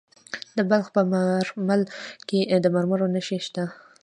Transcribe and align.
د 0.57 0.59
بلخ 0.69 0.87
په 0.95 1.01
مارمل 1.13 1.81
کې 2.27 2.39
د 2.63 2.65
مرمرو 2.75 3.07
نښې 3.13 3.39
شته. 3.45 3.63